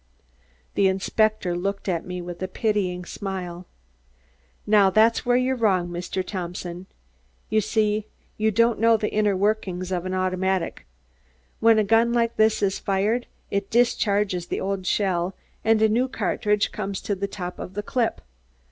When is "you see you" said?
7.51-8.49